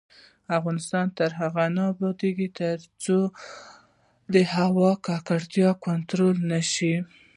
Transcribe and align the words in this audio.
افغانستان 0.57 1.05
تر 1.17 1.29
هغو 1.39 1.65
نه 1.75 1.83
ابادیږي، 1.93 2.47
ترڅو 2.59 3.19
د 4.33 4.35
هوا 4.53 4.91
ککړتیا 5.05 5.69
کنټرول 5.85 6.35
نشي. 6.51 6.95